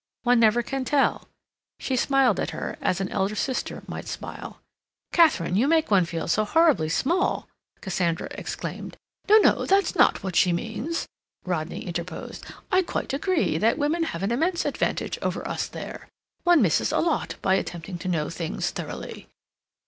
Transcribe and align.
One 0.23 0.39
never 0.39 0.63
can 0.63 0.83
tell." 0.83 1.27
She 1.77 1.95
smiled 1.95 2.39
at 2.39 2.49
her 2.49 2.75
as 2.81 2.99
an 2.99 3.09
elder 3.09 3.35
sister 3.35 3.83
might 3.85 4.07
smile. 4.07 4.59
"Katharine, 5.11 5.55
you 5.55 5.67
make 5.67 5.91
one 5.91 6.05
feel 6.05 6.27
so 6.27 6.43
horribly 6.43 6.89
small!" 6.89 7.47
Cassandra 7.81 8.27
exclaimed. 8.31 8.97
"No, 9.29 9.37
no, 9.37 9.67
that's 9.67 9.93
not 9.93 10.23
what 10.23 10.35
she 10.35 10.51
means," 10.53 11.07
Rodney 11.45 11.85
interposed. 11.85 12.47
"I 12.71 12.81
quite 12.81 13.13
agree 13.13 13.59
that 13.59 13.77
women 13.77 14.01
have 14.05 14.23
an 14.23 14.31
immense 14.31 14.65
advantage 14.65 15.19
over 15.21 15.47
us 15.47 15.67
there. 15.67 16.09
One 16.43 16.63
misses 16.63 16.91
a 16.91 16.97
lot 16.97 17.35
by 17.43 17.53
attempting 17.53 17.99
to 17.99 18.07
know 18.07 18.31
things 18.31 18.71
thoroughly." 18.71 19.29